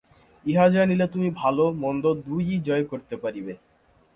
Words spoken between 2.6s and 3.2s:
জয় করিতে